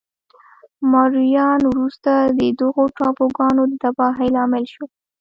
مایوریان 0.91 1.61
وروسته 1.71 2.11
د 2.39 2.41
دغو 2.59 2.83
ټاپوګانو 2.97 3.61
د 3.67 3.73
تباهۍ 3.83 4.27
لامل 4.35 4.63
شول. 4.73 4.89